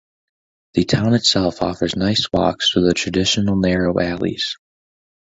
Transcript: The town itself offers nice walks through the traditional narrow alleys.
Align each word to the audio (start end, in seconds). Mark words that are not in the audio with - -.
The 0.73 0.83
town 0.83 1.13
itself 1.13 1.61
offers 1.61 1.95
nice 1.95 2.25
walks 2.33 2.71
through 2.71 2.87
the 2.87 2.95
traditional 2.95 3.55
narrow 3.55 3.99
alleys. 3.99 4.57